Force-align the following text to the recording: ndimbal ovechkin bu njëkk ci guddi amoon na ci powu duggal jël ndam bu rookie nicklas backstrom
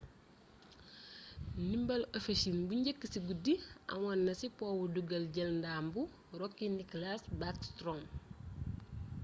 ndimbal 1.63 2.01
ovechkin 2.17 2.57
bu 2.67 2.73
njëkk 2.79 3.01
ci 3.11 3.19
guddi 3.27 3.53
amoon 3.93 4.19
na 4.25 4.33
ci 4.39 4.47
powu 4.57 4.83
duggal 4.95 5.23
jël 5.33 5.49
ndam 5.57 5.85
bu 5.93 6.01
rookie 6.39 6.69
nicklas 6.77 7.21
backstrom 7.39 8.01